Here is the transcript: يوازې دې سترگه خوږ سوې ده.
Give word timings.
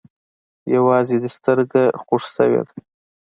يوازې 0.75 1.15
دې 1.21 1.29
سترگه 1.35 1.83
خوږ 2.03 2.23
سوې 2.35 2.61
ده. 2.67 2.73